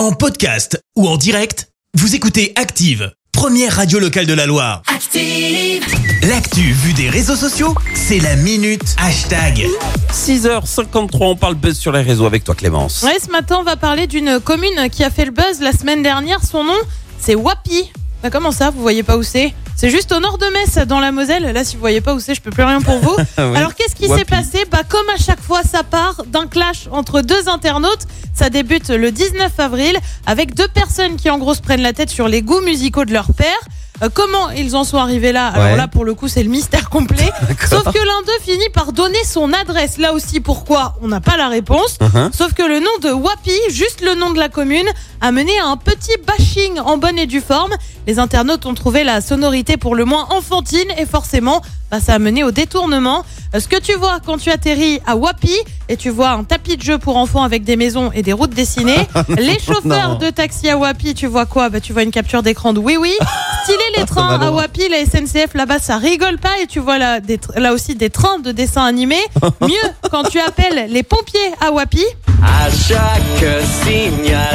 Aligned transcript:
En 0.00 0.12
podcast 0.12 0.82
ou 0.96 1.06
en 1.06 1.18
direct, 1.18 1.68
vous 1.92 2.14
écoutez 2.14 2.54
Active, 2.56 3.12
première 3.32 3.76
radio 3.76 3.98
locale 3.98 4.24
de 4.24 4.32
la 4.32 4.46
Loire. 4.46 4.80
Active. 4.86 5.84
L'actu 6.26 6.72
vue 6.72 6.94
des 6.94 7.10
réseaux 7.10 7.36
sociaux, 7.36 7.74
c'est 7.92 8.18
la 8.18 8.34
minute 8.36 8.96
hashtag. 8.96 9.66
6h53, 10.10 11.18
on 11.20 11.36
parle 11.36 11.56
buzz 11.56 11.76
sur 11.76 11.92
les 11.92 12.00
réseaux 12.00 12.24
avec 12.24 12.44
toi 12.44 12.54
Clémence. 12.54 13.02
Ouais, 13.02 13.18
ce 13.22 13.30
matin, 13.30 13.58
on 13.60 13.62
va 13.62 13.76
parler 13.76 14.06
d'une 14.06 14.40
commune 14.40 14.88
qui 14.90 15.04
a 15.04 15.10
fait 15.10 15.26
le 15.26 15.32
buzz 15.32 15.60
la 15.60 15.72
semaine 15.72 16.02
dernière. 16.02 16.42
Son 16.46 16.64
nom, 16.64 16.80
c'est 17.18 17.34
Wapi. 17.34 17.92
Bah, 18.22 18.28
comment 18.30 18.52
ça, 18.52 18.70
vous 18.70 18.82
voyez 18.82 19.02
pas 19.02 19.16
où 19.16 19.22
c'est? 19.22 19.54
C'est 19.76 19.88
juste 19.88 20.12
au 20.12 20.20
nord 20.20 20.36
de 20.36 20.44
Metz, 20.52 20.86
dans 20.86 21.00
la 21.00 21.10
Moselle. 21.10 21.52
Là, 21.54 21.64
si 21.64 21.76
vous 21.76 21.80
voyez 21.80 22.02
pas 22.02 22.14
où 22.14 22.20
c'est, 22.20 22.34
je 22.34 22.42
peux 22.42 22.50
plus 22.50 22.64
rien 22.64 22.80
pour 22.82 22.98
vous. 22.98 23.16
Oui. 23.38 23.56
Alors, 23.56 23.74
qu'est-ce 23.74 23.94
qui 23.94 24.06
s'est 24.06 24.26
passé? 24.26 24.66
Bah, 24.70 24.82
comme 24.86 25.08
à 25.14 25.16
chaque 25.16 25.40
fois, 25.40 25.62
ça 25.62 25.82
part 25.82 26.22
d'un 26.26 26.46
clash 26.46 26.88
entre 26.92 27.22
deux 27.22 27.48
internautes. 27.48 28.02
Ça 28.34 28.50
débute 28.50 28.90
le 28.90 29.10
19 29.10 29.58
avril 29.58 29.96
avec 30.26 30.54
deux 30.54 30.68
personnes 30.68 31.16
qui, 31.16 31.30
en 31.30 31.38
gros, 31.38 31.54
se 31.54 31.62
prennent 31.62 31.80
la 31.80 31.94
tête 31.94 32.10
sur 32.10 32.28
les 32.28 32.42
goûts 32.42 32.60
musicaux 32.60 33.06
de 33.06 33.12
leur 33.12 33.32
père. 33.32 33.56
Euh, 34.02 34.08
comment 34.12 34.50
ils 34.50 34.76
en 34.76 34.84
sont 34.84 34.96
arrivés 34.98 35.32
là 35.32 35.48
Alors 35.48 35.66
Ouais. 35.66 35.76
là, 35.76 35.88
pour 35.88 36.04
le 36.04 36.14
coup, 36.14 36.28
c'est 36.28 36.42
le 36.42 36.48
mystère 36.48 36.88
complet. 36.90 37.30
Sauf 37.68 37.84
que 37.84 37.98
l'un 37.98 38.22
d'eux 38.26 38.42
finit 38.42 38.68
par 38.72 38.92
donner 38.92 39.22
son 39.24 39.52
adresse. 39.52 39.98
Là 39.98 40.12
aussi, 40.14 40.40
pourquoi 40.40 40.94
On 41.02 41.08
n'a 41.08 41.20
pas 41.20 41.36
la 41.36 41.48
réponse. 41.48 41.98
Uh-huh. 42.00 42.30
Sauf 42.34 42.54
que 42.54 42.62
le 42.62 42.80
nom 42.80 42.90
de 43.02 43.10
Wapi, 43.12 43.52
juste 43.70 44.00
le 44.02 44.14
nom 44.14 44.30
de 44.30 44.38
la 44.38 44.48
commune, 44.48 44.88
a 45.20 45.32
mené 45.32 45.58
à 45.58 45.66
un 45.66 45.76
petit 45.76 46.16
bashing 46.26 46.78
en 46.80 46.96
bonne 46.96 47.18
et 47.18 47.26
due 47.26 47.40
forme. 47.42 47.72
Les 48.06 48.18
internautes 48.18 48.64
ont 48.66 48.74
trouvé 48.74 49.04
la 49.04 49.20
sonorité 49.20 49.76
pour 49.76 49.94
le 49.94 50.04
moins 50.04 50.26
enfantine 50.30 50.88
et 50.98 51.04
forcément, 51.06 51.60
bah, 51.90 52.00
ça 52.00 52.14
a 52.14 52.18
mené 52.18 52.42
au 52.44 52.50
détournement. 52.50 53.24
Ce 53.58 53.66
que 53.66 53.76
tu 53.80 53.94
vois 53.94 54.18
quand 54.24 54.36
tu 54.38 54.50
atterris 54.50 55.00
à 55.06 55.16
Wapi 55.16 55.52
et 55.88 55.96
tu 55.96 56.08
vois 56.08 56.30
un 56.30 56.44
tapis 56.44 56.76
de 56.76 56.82
jeu 56.82 56.98
pour 56.98 57.16
enfants 57.16 57.42
avec 57.42 57.64
des 57.64 57.74
maisons 57.74 58.12
et 58.14 58.22
des 58.22 58.32
routes 58.32 58.54
dessinées, 58.54 59.08
les 59.28 59.58
chauffeurs 59.58 60.10
Non. 60.10 60.14
de 60.18 60.30
taxi 60.30 60.68
à 60.70 60.76
Wapi, 60.76 61.14
tu 61.14 61.26
vois 61.26 61.46
quoi? 61.46 61.68
Bah, 61.68 61.80
Tu 61.80 61.92
vois 61.92 62.04
une 62.04 62.12
capture 62.12 62.42
d'écran 62.44 62.72
de 62.72 62.78
Oui 62.78 62.96
Oui. 62.96 63.12
Stylé 63.64 63.78
les 63.98 64.04
trains 64.04 64.38
va 64.38 64.46
à. 64.46 64.50
Wapi, 64.52 64.82
la 64.88 65.04
SNCF 65.04 65.54
là-bas, 65.54 65.80
ça 65.80 65.96
rigole 65.98 66.38
pas 66.38 66.58
et 66.62 66.66
tu 66.68 66.78
vois 66.78 66.96
là, 66.98 67.18
des 67.20 67.38
tr- 67.38 67.58
là 67.58 67.72
aussi 67.72 67.94
des 67.96 68.08
trains 68.08 68.38
de 68.38 68.52
dessins 68.52 68.84
animés. 68.84 69.20
Mieux, 69.60 69.90
quand 70.10 70.22
tu 70.24 70.38
appelles 70.38 70.86
les 70.90 71.02
pompiers 71.02 71.40
à 71.60 71.72
Wapi, 71.72 72.04
À 72.42 72.70
chaque 72.70 73.44
signal 73.84 74.49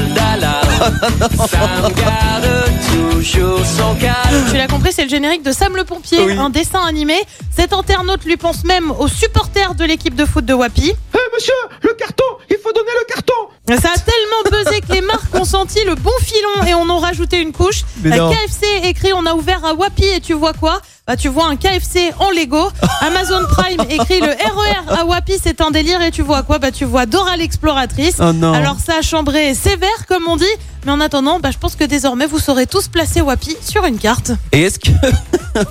d'alarme, 1.02 1.48
ça 1.48 1.58
me 1.68 1.94
garde 1.94 2.66
toujours 2.92 3.60
son 3.66 3.96
calme. 3.96 4.46
Tu 4.52 4.58
l'as 4.58 4.68
compris, 4.68 4.92
c'est 4.94 5.04
le 5.04 5.10
générique 5.10 5.44
de 5.44 5.52
Sam 5.52 5.76
le 5.76 5.84
Pompier, 5.84 6.20
Oui. 6.26 6.38
un 6.38 6.50
dessin 6.50 6.82
animé. 6.86 7.16
Cet 7.56 7.74
internaute 7.74 8.24
lui 8.26 8.38
pense 8.38 8.64
même 8.64 8.92
aux 8.92 9.08
supporters 9.08 9.76
de 9.76 9.86
l'équipe 9.86 10.16
de 10.16 10.26
foot 10.26 10.46
de 10.46 10.54
Wapi. 10.54 10.92
Eh 11.14 11.36
monsieur, 11.36 11.54
le 11.82 11.94
carton, 11.94 12.24
il 12.50 12.58
faut 12.58 12.72
donner 12.74 12.92
le 13.00 13.14
carton 13.14 13.82
Ça 13.82 13.90
a 13.90 13.98
tellement 13.98 14.64
buzzé 14.64 14.82
que 14.82 14.94
les 14.94 15.02
marques 15.02 15.34
ont 15.34 15.46
senti 15.46 15.84
le 15.86 15.96
bon 15.96 16.12
filon 16.22 16.68
et 16.68 16.74
en 16.74 16.90
ont 16.90 17.00
rajouté 17.00 17.40
une 17.42 17.52
couche. 17.52 17.82
Non. 18.04 18.32
KFC 18.32 18.66
écrit 18.84 19.14
on 19.14 19.26
a 19.26 19.34
ouvert 19.34 19.64
à 19.66 19.74
Wapi 19.74 20.06
et 20.06 20.22
tu 20.22 20.34
vois 20.34 20.54
quoi? 20.54 20.82
Bah, 21.08 21.16
tu 21.16 21.28
vois 21.30 21.46
un 21.48 21.56
KFC 21.56 22.12
en 22.20 22.32
Lego. 22.32 22.68
Amazon 23.02 23.46
Prime 23.50 23.82
écrit 23.90 24.20
le 24.22 24.28
RER 24.28 25.00
à 25.00 25.06
Wapi, 25.06 25.34
c'est 25.42 25.62
un 25.62 25.70
délire. 25.72 26.02
Et 26.02 26.10
tu 26.12 26.24
vois 26.24 26.42
quoi? 26.44 26.58
Bah 26.58 26.72
tu 26.72 26.86
vois 26.86 27.06
Dora 27.06 27.38
l'exploratrice. 27.38 28.16
Oh 28.20 28.34
non. 28.34 28.54
Alors 28.54 28.78
ça 28.84 28.94
a 29.00 29.02
chambré 29.04 29.54
sévère 29.54 30.06
comme 30.08 30.24
on 30.28 30.36
dit. 30.36 30.46
Mais 30.86 30.92
en 30.92 31.00
attendant, 31.02 31.40
bah, 31.40 31.50
je 31.52 31.58
pense 31.58 31.76
que 31.76 31.84
désormais 31.84 32.28
vous 32.28 32.38
saurez 32.38 32.68
tous 32.68 32.88
placer 32.90 33.20
Wapi 33.20 33.58
sur 33.60 33.86
une 33.86 33.98
carte. 33.98 34.32
Et 34.52 34.62
est-ce 34.64 34.78
que 34.78 34.92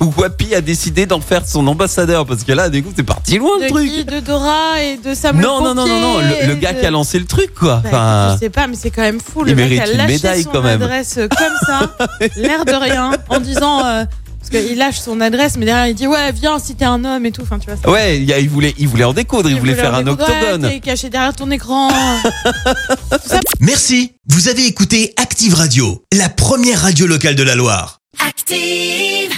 Wapi 0.20 0.54
a 0.56 0.60
décidé 0.60 1.06
d'en 1.06 1.20
faire 1.20 1.46
son 1.46 1.64
ambassadeur? 1.68 2.26
Parce 2.26 2.42
que 2.42 2.50
là, 2.52 2.68
du 2.68 2.82
coup, 2.82 2.90
c'est 2.96 3.04
parti 3.04 3.38
loin 3.38 3.58
le 3.60 3.66
De 3.66 3.70
truc. 3.70 3.88
qui? 3.88 4.04
De 4.04 4.18
Dora 4.18 4.82
et 4.82 4.96
de 4.96 5.14
Sam 5.14 5.40
Non, 5.40 5.58
le 5.60 5.64
non, 5.68 5.74
non, 5.76 5.86
non, 5.86 6.00
non, 6.00 6.18
le, 6.18 6.48
le 6.48 6.54
gars 6.56 6.72
de- 6.72 6.80
qui 6.80 6.86
a 6.86 6.90
lancé 6.90 7.20
le 7.20 7.26
truc, 7.26 7.54
quoi. 7.54 7.80
Bah, 7.84 7.88
Enfin, 7.90 8.34
je 8.34 8.40
sais 8.40 8.50
pas, 8.50 8.66
mais 8.66 8.74
c'est 8.76 8.90
quand 8.90 9.02
même 9.02 9.20
fou. 9.20 9.44
Le 9.44 9.50
Il 9.50 9.56
mec 9.56 9.70
mérite 9.70 9.82
a 9.82 9.90
une 9.92 9.98
lâché 9.98 10.12
médaille, 10.14 10.42
son 10.42 10.50
quand 10.50 10.62
même. 10.62 10.82
adresse 10.82 11.14
comme 11.14 11.56
ça, 11.64 11.96
l'air 12.36 12.64
de 12.64 12.72
rien, 12.74 13.12
en 13.28 13.38
disant 13.38 13.84
euh, 13.86 14.04
parce 14.50 14.64
qu'il 14.64 14.76
lâche 14.78 14.98
son 15.00 15.20
adresse, 15.20 15.56
mais 15.56 15.64
derrière 15.66 15.86
il 15.86 15.94
dit 15.94 16.06
ouais 16.06 16.32
viens 16.32 16.58
si 16.58 16.74
t'es 16.74 16.84
un 16.84 17.04
homme 17.04 17.24
et 17.26 17.32
tout. 17.32 17.42
Enfin 17.42 17.58
tu 17.58 17.66
vois. 17.70 17.76
ça- 17.82 17.90
ouais, 17.90 18.18
il, 18.18 18.24
y 18.24 18.32
a- 18.32 18.38
il 18.38 18.48
voulait, 18.48 18.74
il 18.78 18.88
voulait 18.88 19.04
en 19.04 19.12
découdre, 19.12 19.48
il, 19.50 19.58
voulait 19.58 19.74
faire 19.74 19.94
un 19.94 20.06
octogone. 20.06 20.68
T'es 20.68 20.80
caché 20.80 21.08
derrière 21.10 21.34
ton 21.34 21.50
écran. 21.50 21.90
Merci, 23.60 24.12
vous 24.28 24.48
avez 24.48 24.66
écouté 24.66 25.14
Active 25.16 25.54
Radio, 25.54 26.04
la 26.12 26.28
première 26.28 26.80
radio 26.82 27.06
locale 27.06 27.34
de 27.34 27.42
la 27.42 27.54
Loire. 27.54 28.00
Active. 28.26 29.30